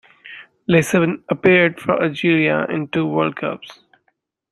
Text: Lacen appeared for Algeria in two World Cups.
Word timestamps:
Lacen 0.67 1.21
appeared 1.29 1.79
for 1.79 2.01
Algeria 2.03 2.65
in 2.65 2.87
two 2.87 3.05
World 3.05 3.35
Cups. 3.35 3.81